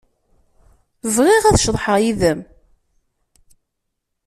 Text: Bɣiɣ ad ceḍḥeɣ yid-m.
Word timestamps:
Bɣiɣ 1.15 1.43
ad 1.45 1.57
ceḍḥeɣ 1.63 1.97
yid-m. 2.03 2.39